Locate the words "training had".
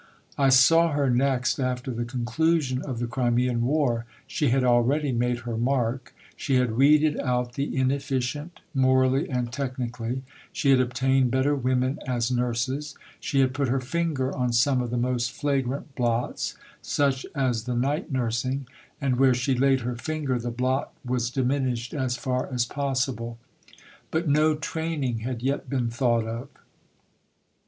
24.55-25.43